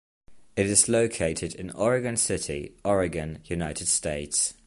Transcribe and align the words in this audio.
It 0.55 0.65
is 0.65 0.89
located 0.89 1.53
in 1.53 1.69
Oregon 1.69 2.17
City, 2.17 2.75
Oregon, 2.83 3.37
United 3.45 3.87
States. 3.87 4.55